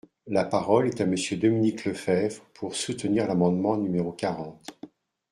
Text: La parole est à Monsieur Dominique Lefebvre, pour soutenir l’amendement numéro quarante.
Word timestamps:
La 0.25 0.45
parole 0.45 0.87
est 0.87 0.99
à 0.99 1.05
Monsieur 1.05 1.37
Dominique 1.37 1.85
Lefebvre, 1.85 2.41
pour 2.55 2.73
soutenir 2.73 3.27
l’amendement 3.27 3.77
numéro 3.77 4.11
quarante. 4.11 4.65